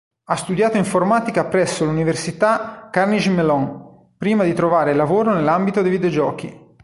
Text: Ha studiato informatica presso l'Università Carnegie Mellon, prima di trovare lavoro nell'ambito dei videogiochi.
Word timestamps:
Ha 0.29 0.35
studiato 0.35 0.77
informatica 0.77 1.45
presso 1.45 1.85
l'Università 1.85 2.89
Carnegie 2.91 3.29
Mellon, 3.29 4.15
prima 4.17 4.43
di 4.43 4.53
trovare 4.55 4.95
lavoro 4.95 5.31
nell'ambito 5.31 5.83
dei 5.83 5.91
videogiochi. 5.91 6.75